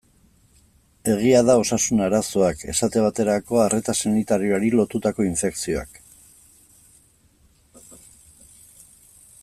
[1.15, 6.01] Egia da osasun arazoak, esate baterako arreta sanitarioari lotutako infekzioak.